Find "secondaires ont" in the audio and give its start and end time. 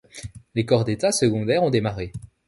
1.11-1.69